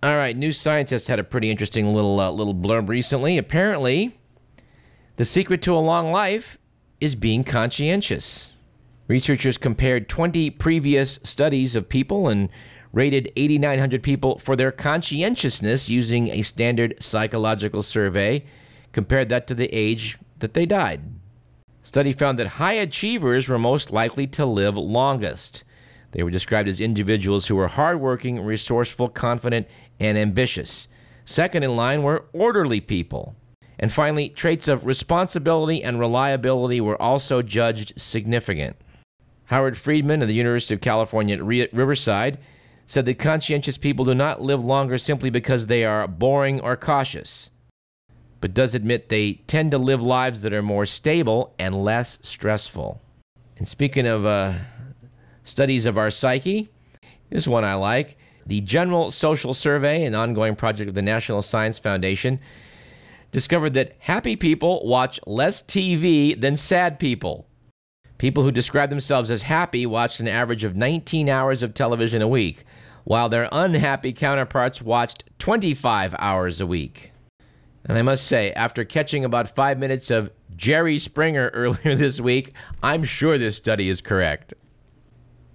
All 0.03 0.17
right, 0.17 0.37
New 0.37 0.53
Scientist 0.53 1.09
had 1.09 1.19
a 1.19 1.25
pretty 1.25 1.51
interesting 1.51 1.93
little 1.93 2.21
uh, 2.21 2.31
little 2.31 2.55
blurb 2.55 2.89
recently. 2.89 3.37
Apparently, 3.37 4.17
the 5.17 5.25
secret 5.25 5.61
to 5.63 5.75
a 5.75 5.79
long 5.79 6.13
life 6.13 6.57
is 7.01 7.15
being 7.15 7.43
conscientious. 7.43 8.55
Researchers 9.09 9.59
compared 9.59 10.09
20 10.09 10.51
previous 10.51 11.19
studies 11.25 11.75
of 11.75 11.89
people 11.89 12.29
and 12.29 12.49
rated 12.93 13.33
8,900 13.37 14.03
people 14.03 14.39
for 14.39 14.57
their 14.57 14.73
conscientiousness 14.73 15.89
using 15.89 16.29
a 16.29 16.43
standard 16.43 16.95
psychological 17.01 17.83
survey, 17.83 18.45
compared 18.93 19.29
that 19.29 19.47
to 19.47 19.55
the 19.55 19.73
age 19.73 20.19
that 20.41 20.55
they 20.55 20.67
died. 20.67 21.01
Study 21.83 22.13
found 22.13 22.39
that 22.39 22.47
high 22.47 22.75
achievers 22.75 23.49
were 23.49 23.59
most 23.59 23.91
likely 23.93 24.27
to 24.27 24.45
live 24.45 24.77
longest. 24.77 25.65
They 26.13 26.23
were 26.23 26.31
described 26.31 26.69
as 26.69 26.81
individuals 26.81 27.47
who 27.47 27.57
were 27.57 27.69
hardworking, 27.69 28.41
resourceful, 28.41 29.09
confident, 29.09 29.69
and 29.99 30.19
ambitious. 30.19 30.89
Second 31.25 31.63
in 31.63 31.77
line 31.77 32.03
were 32.03 32.27
orderly 32.33 32.81
people. 32.81 33.37
And 33.79 33.93
finally, 33.93 34.29
traits 34.29 34.69
of 34.69 34.85
responsibility 34.85 35.83
and 35.83 35.99
reliability 35.99 36.81
were 36.81 37.01
also 37.01 37.41
judged 37.41 37.95
significant. 37.97 38.77
Howard 39.47 39.77
Friedman 39.77 40.23
of 40.23 40.29
the 40.29 40.35
University 40.35 40.75
of 40.75 40.81
California 40.81 41.37
at 41.37 41.73
Riverside 41.73 42.39
said 42.91 43.07
that 43.07 43.21
conscientious 43.21 43.79
people 43.79 44.05
do 44.05 44.17
not 44.17 44.43
live 44.43 44.65
longer 44.65 44.99
simply 44.99 45.31
because 45.31 45.69
they 45.69 45.85
are 45.85 46.09
boring 46.09 46.61
or 46.61 46.77
cautious, 46.77 47.49
but 48.41 48.53
does 48.53 48.75
admit 48.75 49.09
they 49.09 49.35
tend 49.47 49.71
to 49.71 49.79
live 49.79 50.03
lives 50.03 50.43
that 50.43 50.53
are 50.53 50.61
more 50.61 50.85
stable 50.85 51.55
and 51.57 51.85
less 51.85 52.19
stressful. 52.23 53.01
And 53.59 53.69
speaking 53.69 54.09
of 54.09 54.27
uh, 54.27 54.55
studies 55.45 55.87
of 55.87 55.99
our 55.99 56.11
psyche, 56.11 56.69
this 57.29 57.47
one 57.47 57.65
I 57.65 57.75
like. 57.75 58.19
The 58.47 58.61
General 58.61 59.13
Social 59.13 59.55
Survey, 59.55 60.05
an 60.05 60.17
ongoing 60.17 60.57
project 60.57 60.89
of 60.89 60.97
the 60.97 61.03
National 61.03 61.43
Science 61.43 61.79
Foundation, 61.79 62.41
discovered 63.31 63.75
that 63.75 63.95
happy 64.01 64.35
people 64.35 64.85
watch 64.85 65.21
less 65.29 65.63
TV 65.63 66.39
than 66.41 66.57
sad 66.57 66.99
people. 66.99 67.47
People 68.21 68.43
who 68.43 68.53
describe 68.53 68.91
themselves 68.91 69.31
as 69.31 69.41
happy 69.41 69.87
watched 69.87 70.21
an 70.21 70.29
average 70.29 70.63
of 70.63 70.77
19 70.77 71.31
hours 71.31 71.63
of 71.63 71.73
television 71.73 72.21
a 72.21 72.29
week, 72.29 72.67
while 73.05 73.31
their 73.31 73.49
unhappy 73.51 74.13
counterparts 74.13 74.83
watched 74.83 75.25
25 75.39 76.15
hours 76.19 76.61
a 76.61 76.67
week. 76.67 77.13
And 77.87 77.97
I 77.97 78.03
must 78.03 78.27
say, 78.27 78.53
after 78.53 78.85
catching 78.85 79.25
about 79.25 79.57
five 79.57 79.79
minutes 79.79 80.11
of 80.11 80.31
Jerry 80.55 80.99
Springer 80.99 81.49
earlier 81.55 81.97
this 81.97 82.21
week, 82.21 82.53
I'm 82.83 83.05
sure 83.05 83.39
this 83.39 83.57
study 83.57 83.89
is 83.89 84.03
correct. 84.03 84.53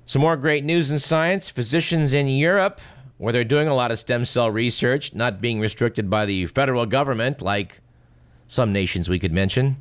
Some 0.07 0.23
more 0.23 0.35
great 0.35 0.63
news 0.63 0.89
in 0.89 0.97
science. 0.97 1.47
Physicians 1.47 2.13
in 2.13 2.25
Europe 2.25 2.81
where 3.19 3.31
they're 3.31 3.43
doing 3.43 3.67
a 3.67 3.75
lot 3.75 3.91
of 3.91 3.99
stem 3.99 4.25
cell 4.25 4.49
research, 4.49 5.13
not 5.13 5.39
being 5.39 5.59
restricted 5.59 6.09
by 6.09 6.25
the 6.25 6.47
federal 6.47 6.87
government 6.87 7.43
like 7.43 7.79
some 8.47 8.73
nations 8.73 9.07
we 9.07 9.19
could 9.19 9.31
mention. 9.31 9.77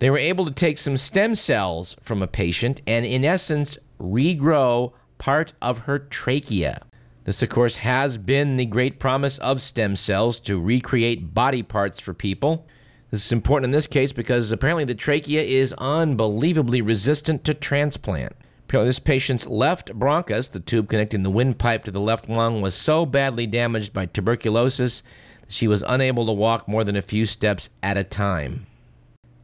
They 0.00 0.08
were 0.08 0.18
able 0.18 0.46
to 0.46 0.50
take 0.50 0.78
some 0.78 0.96
stem 0.96 1.34
cells 1.34 1.94
from 2.00 2.22
a 2.22 2.26
patient 2.26 2.80
and, 2.86 3.04
in 3.04 3.22
essence, 3.22 3.76
regrow 4.00 4.94
part 5.18 5.52
of 5.60 5.80
her 5.80 5.98
trachea. 5.98 6.86
This, 7.24 7.42
of 7.42 7.50
course, 7.50 7.76
has 7.76 8.16
been 8.16 8.56
the 8.56 8.64
great 8.64 8.98
promise 8.98 9.36
of 9.38 9.60
stem 9.60 9.96
cells 9.96 10.40
to 10.40 10.58
recreate 10.58 11.34
body 11.34 11.62
parts 11.62 12.00
for 12.00 12.14
people. 12.14 12.66
This 13.10 13.26
is 13.26 13.32
important 13.32 13.66
in 13.66 13.72
this 13.72 13.86
case 13.86 14.10
because 14.10 14.50
apparently 14.50 14.84
the 14.84 14.94
trachea 14.94 15.42
is 15.42 15.74
unbelievably 15.74 16.80
resistant 16.80 17.44
to 17.44 17.52
transplant. 17.52 18.32
This 18.68 19.00
patient's 19.00 19.46
left 19.46 19.92
bronchus, 19.98 20.50
the 20.50 20.60
tube 20.60 20.88
connecting 20.88 21.24
the 21.24 21.30
windpipe 21.30 21.84
to 21.84 21.90
the 21.90 22.00
left 22.00 22.26
lung, 22.26 22.62
was 22.62 22.74
so 22.74 23.04
badly 23.04 23.46
damaged 23.46 23.92
by 23.92 24.06
tuberculosis 24.06 25.02
that 25.42 25.52
she 25.52 25.68
was 25.68 25.84
unable 25.86 26.24
to 26.24 26.32
walk 26.32 26.66
more 26.66 26.84
than 26.84 26.96
a 26.96 27.02
few 27.02 27.26
steps 27.26 27.68
at 27.82 27.98
a 27.98 28.04
time. 28.04 28.66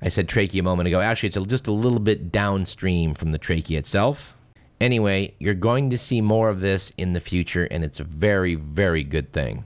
I 0.02 0.08
said 0.08 0.28
trachea 0.28 0.60
a 0.60 0.64
moment 0.64 0.86
ago. 0.86 1.00
Actually, 1.00 1.28
it's 1.28 1.38
just 1.46 1.66
a 1.66 1.72
little 1.72 1.98
bit 1.98 2.30
downstream 2.30 3.14
from 3.14 3.32
the 3.32 3.38
trachea 3.38 3.78
itself. 3.78 4.36
Anyway, 4.80 5.34
you're 5.38 5.54
going 5.54 5.88
to 5.90 5.98
see 5.98 6.20
more 6.20 6.50
of 6.50 6.60
this 6.60 6.92
in 6.98 7.14
the 7.14 7.20
future, 7.20 7.64
and 7.64 7.82
it's 7.82 8.00
a 8.00 8.04
very, 8.04 8.54
very 8.54 9.02
good 9.02 9.32
thing. 9.32 9.64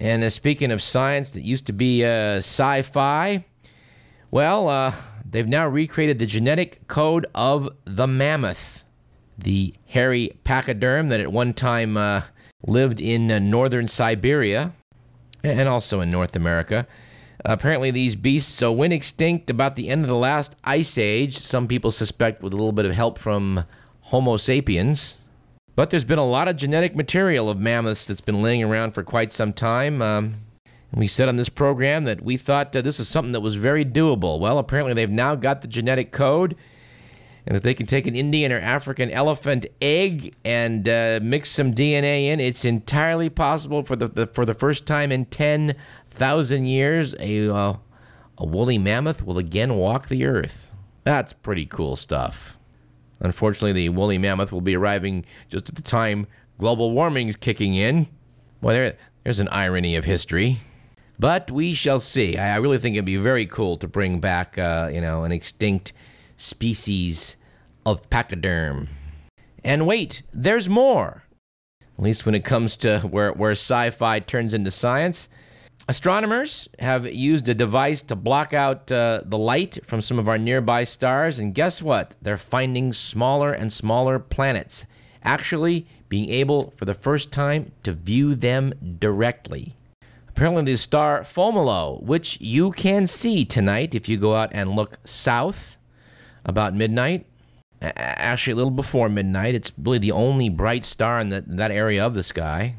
And 0.00 0.24
uh, 0.24 0.30
speaking 0.30 0.72
of 0.72 0.82
science 0.82 1.30
that 1.30 1.42
used 1.42 1.66
to 1.66 1.72
be 1.72 2.04
uh, 2.04 2.38
sci 2.38 2.82
fi, 2.82 3.44
well, 4.30 4.68
uh, 4.68 4.92
they've 5.28 5.46
now 5.46 5.66
recreated 5.66 6.18
the 6.18 6.26
genetic 6.26 6.86
code 6.88 7.26
of 7.34 7.68
the 7.84 8.06
mammoth, 8.06 8.84
the 9.38 9.74
hairy 9.86 10.38
pachyderm 10.44 11.08
that 11.08 11.20
at 11.20 11.32
one 11.32 11.54
time 11.54 11.96
uh, 11.96 12.22
lived 12.66 13.00
in 13.00 13.30
uh, 13.30 13.38
northern 13.38 13.86
Siberia 13.86 14.72
and 15.44 15.68
also 15.68 16.00
in 16.00 16.10
North 16.10 16.34
America. 16.34 16.86
Apparently, 17.44 17.90
these 17.90 18.16
beasts 18.16 18.52
so 18.52 18.72
went 18.72 18.92
extinct 18.92 19.50
about 19.50 19.76
the 19.76 19.88
end 19.88 20.02
of 20.02 20.08
the 20.08 20.16
last 20.16 20.56
ice 20.64 20.98
age. 20.98 21.36
Some 21.38 21.68
people 21.68 21.92
suspect 21.92 22.42
with 22.42 22.52
a 22.52 22.56
little 22.56 22.72
bit 22.72 22.86
of 22.86 22.92
help 22.92 23.18
from 23.18 23.64
Homo 24.02 24.36
sapiens. 24.36 25.18
But 25.76 25.90
there's 25.90 26.04
been 26.04 26.18
a 26.18 26.26
lot 26.26 26.48
of 26.48 26.56
genetic 26.56 26.96
material 26.96 27.48
of 27.48 27.60
mammoths 27.60 28.04
that's 28.06 28.20
been 28.20 28.42
laying 28.42 28.64
around 28.64 28.92
for 28.92 29.04
quite 29.04 29.32
some 29.32 29.52
time. 29.52 30.02
Um, 30.02 30.34
we 30.92 31.06
said 31.06 31.28
on 31.28 31.36
this 31.36 31.48
program 31.48 32.04
that 32.04 32.22
we 32.22 32.36
thought 32.36 32.74
uh, 32.74 32.80
this 32.80 32.98
is 32.98 33.08
something 33.08 33.32
that 33.32 33.40
was 33.40 33.56
very 33.56 33.84
doable. 33.84 34.40
Well, 34.40 34.58
apparently 34.58 34.94
they've 34.94 35.08
now 35.08 35.34
got 35.34 35.60
the 35.60 35.68
genetic 35.68 36.10
code, 36.10 36.56
and 37.48 37.56
if 37.56 37.62
they 37.62 37.72
can 37.72 37.86
take 37.86 38.06
an 38.06 38.14
Indian 38.14 38.52
or 38.52 38.60
African 38.60 39.10
elephant 39.10 39.64
egg 39.80 40.34
and 40.44 40.86
uh, 40.86 41.18
mix 41.22 41.48
some 41.48 41.72
DNA 41.72 42.26
in, 42.26 42.40
it's 42.40 42.66
entirely 42.66 43.30
possible 43.30 43.82
for 43.82 43.96
the, 43.96 44.06
the 44.06 44.26
for 44.26 44.44
the 44.44 44.52
first 44.52 44.86
time 44.86 45.10
in 45.10 45.24
ten 45.24 45.74
thousand 46.10 46.66
years 46.66 47.14
a 47.18 47.48
uh, 47.48 47.74
a 48.36 48.46
woolly 48.46 48.76
mammoth 48.76 49.24
will 49.24 49.38
again 49.38 49.76
walk 49.76 50.08
the 50.08 50.26
earth. 50.26 50.70
That's 51.04 51.32
pretty 51.32 51.64
cool 51.64 51.96
stuff. 51.96 52.58
Unfortunately, 53.20 53.72
the 53.72 53.88
woolly 53.88 54.18
mammoth 54.18 54.52
will 54.52 54.60
be 54.60 54.76
arriving 54.76 55.24
just 55.48 55.70
at 55.70 55.74
the 55.74 55.82
time 55.82 56.26
global 56.58 56.90
warming 56.92 57.28
is 57.28 57.36
kicking 57.36 57.72
in. 57.72 58.06
Well, 58.60 58.74
there, 58.74 58.98
there's 59.24 59.40
an 59.40 59.48
irony 59.48 59.96
of 59.96 60.04
history. 60.04 60.58
But 61.18 61.50
we 61.50 61.72
shall 61.72 61.98
see. 61.98 62.36
I, 62.36 62.56
really 62.56 62.78
think 62.78 62.94
it'd 62.94 63.06
be 63.06 63.16
very 63.16 63.46
cool 63.46 63.78
to 63.78 63.88
bring 63.88 64.20
back, 64.20 64.58
uh, 64.58 64.90
you 64.92 65.00
know, 65.00 65.24
an 65.24 65.32
extinct 65.32 65.94
species 66.36 67.36
of 67.90 68.08
pachyderm. 68.10 68.88
And 69.64 69.86
wait, 69.86 70.22
there's 70.32 70.68
more. 70.68 71.22
At 71.98 72.04
least 72.04 72.26
when 72.26 72.34
it 72.34 72.44
comes 72.44 72.76
to 72.76 73.00
where, 73.00 73.32
where 73.32 73.52
sci 73.52 73.90
fi 73.90 74.20
turns 74.20 74.54
into 74.54 74.70
science. 74.70 75.28
Astronomers 75.88 76.68
have 76.80 77.06
used 77.06 77.48
a 77.48 77.54
device 77.54 78.02
to 78.02 78.16
block 78.16 78.52
out 78.52 78.92
uh, 78.92 79.22
the 79.24 79.38
light 79.38 79.84
from 79.86 80.02
some 80.02 80.18
of 80.18 80.28
our 80.28 80.36
nearby 80.36 80.84
stars, 80.84 81.38
and 81.38 81.54
guess 81.54 81.80
what? 81.80 82.14
They're 82.20 82.36
finding 82.36 82.92
smaller 82.92 83.52
and 83.52 83.72
smaller 83.72 84.18
planets, 84.18 84.84
actually 85.24 85.86
being 86.10 86.28
able 86.28 86.74
for 86.76 86.84
the 86.84 86.94
first 86.94 87.32
time 87.32 87.72
to 87.84 87.92
view 87.92 88.34
them 88.34 88.74
directly. 88.98 89.74
Apparently, 90.28 90.64
the 90.64 90.76
star 90.76 91.22
Fomalhaut, 91.22 92.02
which 92.02 92.38
you 92.40 92.70
can 92.70 93.06
see 93.06 93.44
tonight 93.44 93.94
if 93.94 94.08
you 94.08 94.18
go 94.18 94.34
out 94.36 94.50
and 94.52 94.76
look 94.76 94.98
south 95.04 95.78
about 96.44 96.74
midnight, 96.74 97.26
actually 97.82 98.52
a 98.52 98.56
little 98.56 98.70
before 98.70 99.08
midnight. 99.08 99.54
It's 99.54 99.72
really 99.78 99.98
the 99.98 100.12
only 100.12 100.48
bright 100.48 100.84
star 100.84 101.18
in 101.18 101.28
that, 101.30 101.56
that 101.56 101.70
area 101.70 102.04
of 102.04 102.14
the 102.14 102.22
sky. 102.22 102.74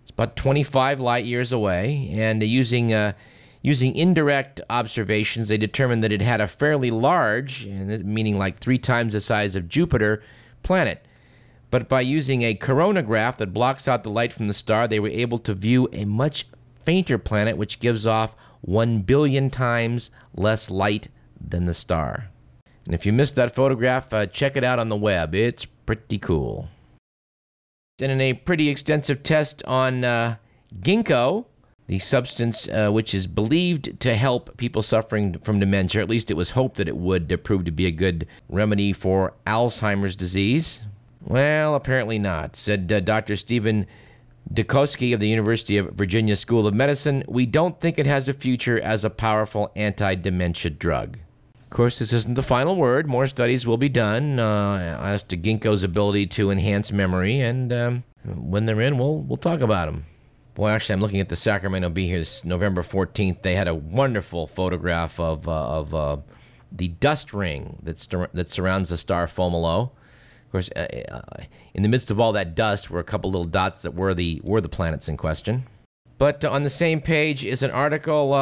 It's 0.00 0.10
about 0.10 0.36
25 0.36 1.00
light 1.00 1.24
years 1.24 1.52
away, 1.52 2.10
and 2.12 2.42
using 2.42 2.94
uh, 2.94 3.12
using 3.62 3.94
indirect 3.94 4.60
observations, 4.70 5.48
they 5.48 5.58
determined 5.58 6.02
that 6.02 6.12
it 6.12 6.22
had 6.22 6.40
a 6.40 6.48
fairly 6.48 6.90
large, 6.90 7.66
meaning 7.66 8.38
like 8.38 8.58
three 8.58 8.78
times 8.78 9.12
the 9.12 9.20
size 9.20 9.54
of 9.54 9.68
Jupiter, 9.68 10.22
planet. 10.62 11.04
But 11.70 11.88
by 11.88 12.00
using 12.00 12.42
a 12.42 12.54
coronagraph 12.54 13.36
that 13.36 13.52
blocks 13.52 13.88
out 13.88 14.02
the 14.02 14.10
light 14.10 14.32
from 14.32 14.48
the 14.48 14.54
star, 14.54 14.88
they 14.88 15.00
were 15.00 15.08
able 15.08 15.38
to 15.40 15.54
view 15.54 15.88
a 15.92 16.06
much 16.06 16.46
fainter 16.84 17.18
planet 17.18 17.58
which 17.58 17.80
gives 17.80 18.06
off 18.06 18.34
1 18.62 19.02
billion 19.02 19.50
times 19.50 20.10
less 20.34 20.70
light 20.70 21.08
than 21.38 21.66
the 21.66 21.74
star. 21.74 22.30
And 22.88 22.94
if 22.94 23.04
you 23.04 23.12
missed 23.12 23.34
that 23.34 23.54
photograph, 23.54 24.10
uh, 24.14 24.24
check 24.24 24.56
it 24.56 24.64
out 24.64 24.78
on 24.78 24.88
the 24.88 24.96
web. 24.96 25.34
It's 25.34 25.66
pretty 25.66 26.18
cool. 26.18 26.70
And 28.00 28.10
in 28.10 28.18
a 28.18 28.32
pretty 28.32 28.70
extensive 28.70 29.22
test 29.22 29.62
on 29.66 30.04
uh, 30.04 30.36
ginkgo, 30.80 31.44
the 31.86 31.98
substance 31.98 32.66
uh, 32.66 32.88
which 32.88 33.12
is 33.12 33.26
believed 33.26 34.00
to 34.00 34.14
help 34.14 34.56
people 34.56 34.82
suffering 34.82 35.38
from 35.40 35.60
dementia, 35.60 36.00
at 36.00 36.08
least 36.08 36.30
it 36.30 36.34
was 36.34 36.48
hoped 36.48 36.78
that 36.78 36.88
it 36.88 36.96
would 36.96 37.44
prove 37.44 37.66
to 37.66 37.70
be 37.70 37.84
a 37.84 37.90
good 37.90 38.26
remedy 38.48 38.94
for 38.94 39.34
Alzheimer's 39.46 40.16
disease. 40.16 40.80
Well, 41.20 41.74
apparently 41.74 42.18
not, 42.18 42.56
said 42.56 42.90
uh, 42.90 43.00
Dr. 43.00 43.36
Stephen 43.36 43.86
DeKosky 44.54 45.12
of 45.12 45.20
the 45.20 45.28
University 45.28 45.76
of 45.76 45.90
Virginia 45.90 46.36
School 46.36 46.66
of 46.66 46.72
Medicine, 46.72 47.22
we 47.28 47.44
don't 47.44 47.78
think 47.80 47.98
it 47.98 48.06
has 48.06 48.28
a 48.28 48.32
future 48.32 48.80
as 48.80 49.04
a 49.04 49.10
powerful 49.10 49.70
anti 49.76 50.14
dementia 50.14 50.70
drug. 50.70 51.18
Of 51.68 51.76
course, 51.76 51.98
this 51.98 52.14
isn't 52.14 52.34
the 52.34 52.42
final 52.42 52.76
word. 52.76 53.06
More 53.06 53.26
studies 53.26 53.66
will 53.66 53.76
be 53.76 53.90
done 53.90 54.40
uh, 54.40 54.98
as 55.02 55.22
to 55.24 55.36
ginkgo's 55.36 55.82
ability 55.82 56.26
to 56.28 56.50
enhance 56.50 56.92
memory, 56.92 57.40
and 57.40 57.70
um, 57.74 58.04
when 58.24 58.64
they're 58.64 58.80
in, 58.80 58.96
we'll, 58.96 59.18
we'll 59.18 59.36
talk 59.36 59.60
about 59.60 59.84
them. 59.84 60.06
Boy, 60.54 60.70
actually, 60.70 60.94
I'm 60.94 61.02
looking 61.02 61.20
at 61.20 61.28
the 61.28 61.36
Sacramento 61.36 61.90
Bee 61.90 62.06
here. 62.06 62.20
This 62.20 62.42
November 62.42 62.82
14th. 62.82 63.42
They 63.42 63.54
had 63.54 63.68
a 63.68 63.74
wonderful 63.74 64.46
photograph 64.46 65.20
of 65.20 65.46
uh, 65.46 65.52
of 65.52 65.94
uh, 65.94 66.16
the 66.72 66.88
dust 66.88 67.34
ring 67.34 67.78
that 67.82 67.98
that 68.32 68.48
surrounds 68.48 68.88
the 68.88 68.96
star 68.96 69.26
Fomalhaut. 69.26 69.90
Of 70.46 70.52
course, 70.52 70.70
uh, 70.74 70.88
uh, 71.10 71.42
in 71.74 71.82
the 71.82 71.88
midst 71.90 72.10
of 72.10 72.18
all 72.18 72.32
that 72.32 72.54
dust 72.54 72.90
were 72.90 72.98
a 72.98 73.04
couple 73.04 73.30
little 73.30 73.44
dots 73.44 73.82
that 73.82 73.94
were 73.94 74.14
the 74.14 74.40
were 74.42 74.62
the 74.62 74.70
planets 74.70 75.06
in 75.06 75.18
question. 75.18 75.66
But 76.16 76.46
on 76.46 76.64
the 76.64 76.70
same 76.70 77.02
page 77.02 77.44
is 77.44 77.62
an 77.62 77.72
article 77.72 78.32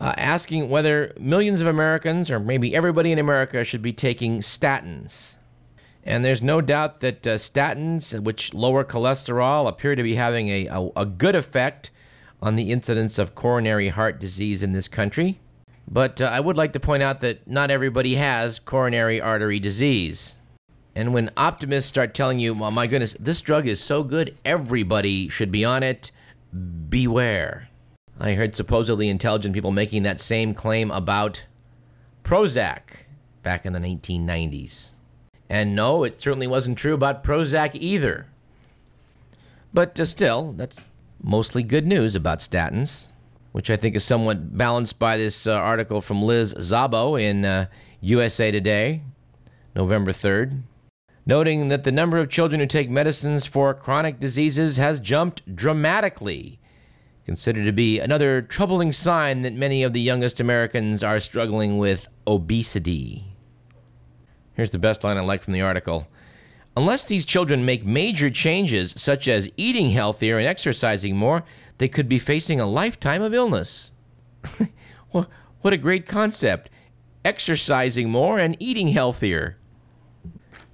uh, 0.00 0.14
asking 0.16 0.68
whether 0.68 1.12
millions 1.18 1.60
of 1.60 1.66
Americans, 1.66 2.30
or 2.30 2.38
maybe 2.38 2.74
everybody 2.74 3.12
in 3.12 3.18
America, 3.18 3.64
should 3.64 3.82
be 3.82 3.92
taking 3.92 4.40
statins. 4.40 5.36
And 6.04 6.24
there's 6.24 6.42
no 6.42 6.60
doubt 6.60 7.00
that 7.00 7.26
uh, 7.26 7.34
statins, 7.34 8.18
which 8.22 8.54
lower 8.54 8.84
cholesterol, 8.84 9.68
appear 9.68 9.96
to 9.96 10.02
be 10.02 10.14
having 10.14 10.48
a, 10.48 10.66
a, 10.66 10.88
a, 10.96 11.04
good 11.04 11.34
effect 11.34 11.90
on 12.40 12.54
the 12.54 12.70
incidence 12.70 13.18
of 13.18 13.34
coronary 13.34 13.88
heart 13.88 14.20
disease 14.20 14.62
in 14.62 14.72
this 14.72 14.86
country. 14.86 15.40
But 15.88 16.20
uh, 16.20 16.26
I 16.26 16.38
would 16.38 16.56
like 16.56 16.72
to 16.74 16.80
point 16.80 17.02
out 17.02 17.20
that 17.22 17.48
not 17.48 17.70
everybody 17.70 18.14
has 18.14 18.58
coronary 18.60 19.20
artery 19.20 19.58
disease. 19.58 20.36
And 20.94 21.12
when 21.12 21.30
optimists 21.36 21.88
start 21.88 22.14
telling 22.14 22.38
you, 22.38 22.54
well, 22.54 22.70
my 22.70 22.86
goodness, 22.86 23.16
this 23.18 23.42
drug 23.42 23.66
is 23.66 23.80
so 23.80 24.02
good, 24.02 24.36
everybody 24.44 25.28
should 25.28 25.50
be 25.50 25.64
on 25.64 25.82
it, 25.82 26.10
beware. 26.88 27.68
I 28.18 28.32
heard 28.32 28.56
supposedly 28.56 29.08
intelligent 29.08 29.54
people 29.54 29.72
making 29.72 30.04
that 30.04 30.20
same 30.20 30.54
claim 30.54 30.90
about 30.90 31.44
Prozac 32.24 33.04
back 33.42 33.66
in 33.66 33.72
the 33.72 33.78
1990s. 33.78 34.92
And 35.48 35.76
no, 35.76 36.02
it 36.02 36.20
certainly 36.20 36.46
wasn't 36.46 36.78
true 36.78 36.94
about 36.94 37.22
Prozac 37.22 37.74
either. 37.74 38.26
But 39.72 40.00
uh, 40.00 40.06
still, 40.06 40.52
that's 40.56 40.88
mostly 41.22 41.62
good 41.62 41.86
news 41.86 42.14
about 42.14 42.40
statins, 42.40 43.08
which 43.52 43.70
I 43.70 43.76
think 43.76 43.94
is 43.94 44.04
somewhat 44.04 44.56
balanced 44.56 44.98
by 44.98 45.18
this 45.18 45.46
uh, 45.46 45.52
article 45.52 46.00
from 46.00 46.22
Liz 46.22 46.54
Szabo 46.54 47.20
in 47.20 47.44
uh, 47.44 47.66
USA 48.00 48.50
Today, 48.50 49.02
November 49.74 50.12
3rd, 50.12 50.62
noting 51.26 51.68
that 51.68 51.84
the 51.84 51.92
number 51.92 52.18
of 52.18 52.30
children 52.30 52.60
who 52.60 52.66
take 52.66 52.88
medicines 52.88 53.44
for 53.44 53.74
chronic 53.74 54.18
diseases 54.18 54.78
has 54.78 55.00
jumped 55.00 55.54
dramatically, 55.54 56.58
considered 57.26 57.64
to 57.64 57.72
be 57.72 57.98
another 57.98 58.40
troubling 58.40 58.92
sign 58.92 59.42
that 59.42 59.52
many 59.52 59.82
of 59.82 59.92
the 59.92 60.00
youngest 60.00 60.38
Americans 60.38 61.02
are 61.02 61.18
struggling 61.18 61.76
with 61.76 62.06
obesity. 62.28 63.24
Here's 64.54 64.70
the 64.70 64.78
best 64.78 65.02
line 65.02 65.18
I 65.18 65.20
like 65.22 65.42
from 65.42 65.52
the 65.52 65.60
article. 65.60 66.06
Unless 66.76 67.06
these 67.06 67.24
children 67.24 67.64
make 67.64 67.84
major 67.84 68.30
changes, 68.30 68.94
such 68.96 69.26
as 69.26 69.50
eating 69.56 69.90
healthier 69.90 70.38
and 70.38 70.46
exercising 70.46 71.16
more, 71.16 71.42
they 71.78 71.88
could 71.88 72.08
be 72.08 72.20
facing 72.20 72.60
a 72.60 72.66
lifetime 72.66 73.22
of 73.22 73.34
illness. 73.34 73.90
what 75.10 75.72
a 75.72 75.76
great 75.76 76.06
concept! 76.06 76.70
Exercising 77.24 78.08
more 78.08 78.38
and 78.38 78.56
eating 78.60 78.88
healthier. 78.88 79.56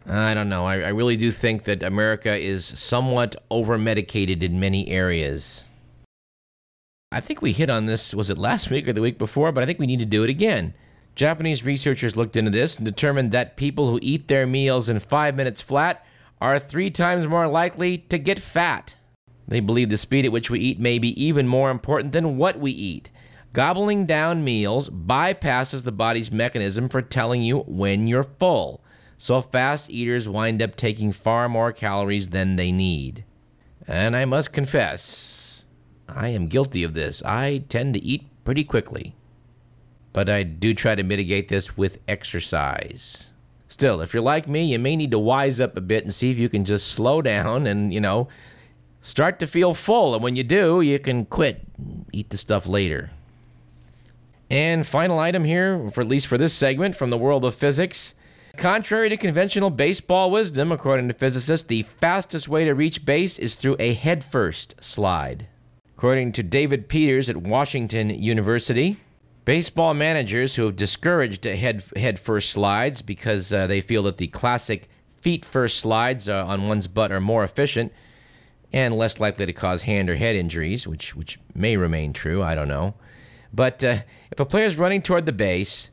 I 0.07 0.35
don't 0.35 0.51
know. 0.51 0.67
I, 0.67 0.81
I 0.81 0.89
really 0.89 1.17
do 1.17 1.33
think 1.33 1.65
that 1.65 1.83
America 1.83 2.37
is 2.37 2.67
somewhat 2.67 3.37
over 3.51 3.79
medicated 3.79 4.43
in 4.43 4.61
many 4.61 4.89
areas. 4.89 5.65
I 7.13 7.21
think 7.21 7.43
we 7.43 7.53
hit 7.53 7.69
on 7.69 7.85
this, 7.85 8.15
was 8.15 8.31
it 8.31 8.39
last 8.39 8.71
week 8.71 8.89
or 8.89 8.95
the 8.95 9.03
week 9.03 9.19
before? 9.19 9.53
But 9.53 9.63
I 9.63 9.67
think 9.67 9.79
we 9.79 9.87
need 9.87 9.99
to 9.99 10.07
do 10.07 10.25
it 10.25 10.31
again. 10.31 10.75
Japanese 11.15 11.63
researchers 11.63 12.17
looked 12.17 12.37
into 12.37 12.51
this 12.51 12.79
and 12.79 12.87
determined 12.87 13.33
that 13.33 13.59
people 13.59 13.91
who 13.91 13.99
eat 14.01 14.29
their 14.29 14.47
meals 14.47 14.89
in 14.89 14.99
five 14.99 15.37
minutes 15.37 15.61
flat 15.61 16.07
are 16.41 16.59
three 16.59 16.91
times 16.91 17.27
more 17.27 17.47
likely 17.47 17.99
to 17.99 18.19
get 18.19 18.41
fat. 18.41 18.95
They 19.47 19.61
believe 19.61 19.91
the 19.91 19.99
speed 19.99 20.25
at 20.25 20.33
which 20.33 20.49
we 20.49 20.61
eat 20.61 20.81
may 20.81 20.99
be 20.99 21.23
even 21.23 21.47
more 21.47 21.71
important 21.71 22.13
than 22.13 22.39
what 22.39 22.59
we 22.59 22.73
eat. 22.73 23.11
Gobbling 23.53 24.07
down 24.07 24.43
meals 24.43 24.89
bypasses 24.89 25.85
the 25.85 25.93
body's 25.93 26.33
mechanism 26.33 26.89
for 26.89 27.03
telling 27.03 27.43
you 27.43 27.59
when 27.61 28.09
you're 28.09 28.25
full, 28.25 28.83
so 29.19 29.43
fast 29.43 29.91
eaters 29.91 30.27
wind 30.27 30.63
up 30.63 30.77
taking 30.77 31.13
far 31.13 31.51
more 31.51 31.73
calories 31.73 32.29
than 32.29 32.57
they 32.57 32.73
need. 32.73 33.25
And 33.87 34.17
I 34.17 34.25
must 34.25 34.55
confess, 34.55 35.42
I 36.15 36.29
am 36.29 36.49
guilty 36.49 36.83
of 36.83 36.95
this. 36.95 37.23
I 37.25 37.65
tend 37.69 37.95
to 37.95 38.03
eat 38.03 38.27
pretty 38.45 38.65
quickly 38.65 39.15
but 40.13 40.29
I 40.29 40.43
do 40.43 40.75
try 40.75 40.95
to 40.95 41.03
mitigate 41.03 41.49
this 41.49 41.77
with 41.77 41.99
exercise. 42.07 43.29
Still, 43.69 44.03
if 44.03 44.13
you're 44.13 44.23
like 44.23 44.47
me, 44.47 44.65
you 44.65 44.79
may 44.79 44.97
need 44.97 45.11
to 45.13 45.19
wise 45.19 45.61
up 45.61 45.77
a 45.77 45.81
bit 45.81 46.05
and 46.05 46.13
see 46.13 46.31
if 46.31 46.39
you 46.39 46.49
can 46.49 46.65
just 46.65 46.89
slow 46.89 47.23
down 47.23 47.67
and, 47.67 47.93
you 47.93 48.01
know, 48.01 48.29
start 49.01 49.41
to 49.41 49.47
feel 49.47 49.73
full. 49.73 50.15
And 50.15 50.23
when 50.23 50.37
you 50.37 50.45
do, 50.45 50.83
you 50.83 50.99
can 50.99 51.25
quit, 51.25 51.63
eat 52.13 52.29
the 52.29 52.37
stuff 52.37 52.67
later. 52.67 53.11
And 54.51 54.87
final 54.87 55.19
item 55.19 55.45
here, 55.45 55.91
for 55.91 56.03
at 56.03 56.09
least 56.09 56.27
for 56.27 56.37
this 56.37 56.53
segment 56.53 56.95
from 56.95 57.09
the 57.09 57.17
world 57.17 57.47
of 57.47 57.55
physics. 57.55 58.15
Contrary 58.59 59.09
to 59.09 59.17
conventional 59.17 59.71
baseball 59.71 60.31
wisdom, 60.31 60.71
according 60.71 61.09
to 61.09 61.15
physicists, 61.15 61.67
the 61.67 61.87
fastest 61.99 62.49
way 62.49 62.65
to 62.67 62.75
reach 62.75 63.07
base 63.07 63.39
is 63.39 63.55
through 63.55 63.77
a 63.79 63.95
headfirst 63.95 64.75
slide. 64.85 65.47
According 66.03 66.33
to 66.33 66.43
David 66.43 66.89
Peters 66.89 67.29
at 67.29 67.37
Washington 67.37 68.11
University, 68.11 68.97
Baseball 69.45 69.95
managers 69.95 70.53
who 70.57 70.65
have 70.65 70.75
discouraged 70.75 71.45
head 71.45 71.85
head 71.95 72.19
first 72.19 72.51
slides 72.51 73.01
because 73.01 73.53
uh, 73.53 73.69
they 73.69 73.81
feel 73.81 74.03
that 74.03 74.17
the 74.17 74.27
classic 74.27 74.89
feet 75.21 75.45
first 75.45 75.79
slides 75.79 76.29
uh, 76.29 76.45
on 76.45 76.67
one's 76.67 76.89
butt 76.89 77.13
are 77.13 77.21
more 77.21 77.45
efficient 77.45 77.93
and 78.73 78.97
less 78.97 79.21
likely 79.21 79.47
to 79.47 79.53
cause 79.53 79.83
hand 79.83 80.11
or 80.11 80.17
head 80.17 80.35
injuries, 80.35 80.89
which 80.89 81.15
which 81.15 81.39
may 81.55 81.77
remain 81.77 82.13
true. 82.13 82.43
I 82.43 82.57
don't 82.57 82.67
know, 82.67 82.95
but 83.53 83.85
uh, 83.85 83.99
if 84.33 84.41
a 84.41 84.45
player 84.45 84.67
is 84.67 84.77
running 84.77 85.03
toward 85.03 85.25
the 85.25 85.33
base, 85.33 85.91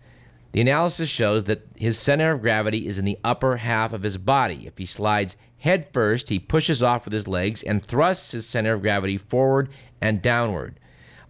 the 0.54 0.62
analysis 0.62 1.08
shows 1.08 1.44
that 1.44 1.68
his 1.76 2.00
center 2.00 2.32
of 2.32 2.42
gravity 2.42 2.88
is 2.88 2.98
in 2.98 3.06
the 3.06 3.20
upper 3.24 3.58
half 3.58 3.94
of 3.94 4.02
his 4.02 4.18
body. 4.18 4.66
If 4.66 4.76
he 4.80 4.88
slides 4.88 5.38
head 5.60 5.88
first, 5.94 6.30
he 6.30 6.40
pushes 6.40 6.82
off 6.82 7.06
with 7.06 7.14
his 7.14 7.28
legs 7.28 7.64
and 7.64 7.86
thrusts 7.86 8.32
his 8.32 8.48
center 8.48 8.74
of 8.74 8.82
gravity 8.82 9.18
forward 9.18 9.70
and 10.02 10.22
downward. 10.22 10.80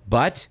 But 0.07 0.47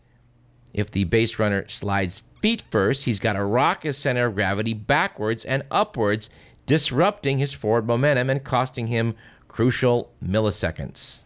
if 0.75 0.91
the 0.91 1.05
base 1.05 1.39
runner 1.39 1.67
slides 1.69 2.23
feet 2.41 2.63
first, 2.71 3.05
he's 3.05 3.19
got 3.19 3.33
to 3.35 3.45
rock 3.45 3.83
his 3.83 3.97
center 3.97 4.27
of 4.27 4.35
gravity 4.35 4.75
backwards 4.75 5.45
and 5.45 5.63
upwards, 5.71 6.29
disrupting 6.67 7.39
his 7.39 7.53
forward 7.53 7.87
momentum 7.87 8.31
and 8.31 8.45
costing 8.45 8.87
him 8.87 9.15
crucial 9.49 10.13
milliseconds. 10.25 11.23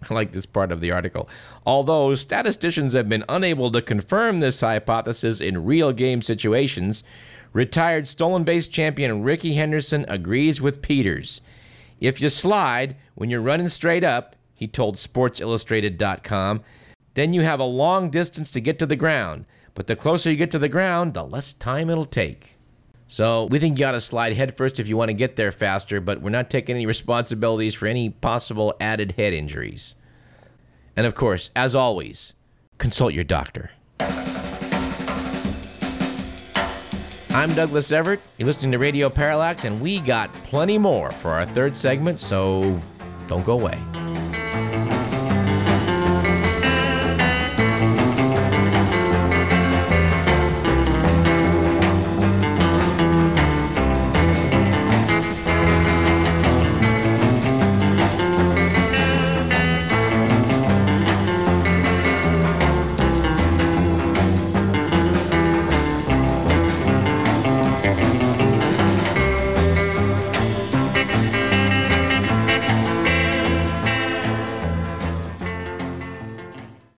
I 0.10 0.14
like 0.14 0.32
this 0.32 0.46
part 0.46 0.72
of 0.72 0.80
the 0.80 0.92
article. 0.92 1.28
Although 1.66 2.14
statisticians 2.14 2.92
have 2.94 3.08
been 3.08 3.24
unable 3.28 3.70
to 3.72 3.82
confirm 3.82 4.40
this 4.40 4.60
hypothesis 4.60 5.40
in 5.40 5.64
real 5.64 5.92
game 5.92 6.22
situations, 6.22 7.02
retired 7.52 8.06
stolen 8.06 8.44
base 8.44 8.68
champion 8.68 9.22
Rickey 9.22 9.54
Henderson 9.54 10.04
agrees 10.08 10.60
with 10.60 10.82
Peters. 10.82 11.40
If 12.00 12.20
you 12.20 12.28
slide 12.28 12.96
when 13.14 13.30
you're 13.30 13.40
running 13.40 13.68
straight 13.68 14.04
up, 14.04 14.36
he 14.54 14.66
told 14.66 14.96
SportsIllustrated.com, 14.96 16.62
then 17.14 17.32
you 17.32 17.42
have 17.42 17.60
a 17.60 17.64
long 17.64 18.10
distance 18.10 18.50
to 18.52 18.60
get 18.60 18.78
to 18.78 18.86
the 18.86 18.96
ground. 18.96 19.46
But 19.74 19.86
the 19.86 19.96
closer 19.96 20.30
you 20.30 20.36
get 20.36 20.50
to 20.52 20.58
the 20.58 20.68
ground, 20.68 21.14
the 21.14 21.24
less 21.24 21.52
time 21.52 21.90
it'll 21.90 22.04
take. 22.04 22.56
So 23.08 23.46
we 23.46 23.58
think 23.58 23.78
you 23.78 23.86
ought 23.86 23.92
to 23.92 24.00
slide 24.00 24.34
headfirst 24.34 24.78
if 24.78 24.86
you 24.86 24.96
want 24.96 25.08
to 25.08 25.14
get 25.14 25.36
there 25.36 25.50
faster, 25.50 26.00
but 26.00 26.20
we're 26.20 26.30
not 26.30 26.48
taking 26.48 26.76
any 26.76 26.86
responsibilities 26.86 27.74
for 27.74 27.86
any 27.86 28.10
possible 28.10 28.74
added 28.80 29.12
head 29.12 29.32
injuries. 29.32 29.96
And 30.96 31.06
of 31.06 31.14
course, 31.14 31.50
as 31.56 31.74
always, 31.74 32.34
consult 32.78 33.12
your 33.12 33.24
doctor. 33.24 33.70
I'm 37.32 37.54
Douglas 37.54 37.92
Everett. 37.92 38.20
You're 38.38 38.46
listening 38.46 38.72
to 38.72 38.78
Radio 38.78 39.08
Parallax, 39.08 39.64
and 39.64 39.80
we 39.80 40.00
got 40.00 40.32
plenty 40.44 40.78
more 40.78 41.12
for 41.12 41.30
our 41.30 41.46
third 41.46 41.76
segment, 41.76 42.18
so 42.18 42.80
don't 43.28 43.46
go 43.46 43.52
away. 43.52 43.78